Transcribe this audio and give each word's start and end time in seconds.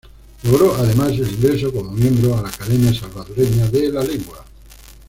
Logró, 0.41 0.73
además, 0.77 1.09
el 1.09 1.29
ingreso 1.31 1.71
como 1.71 1.91
miembro 1.91 2.35
a 2.35 2.41
la 2.41 2.47
Academia 2.49 2.91
Salvadoreña 2.91 3.67
de 3.67 3.91
la 3.91 4.03
Lengua. 4.03 4.43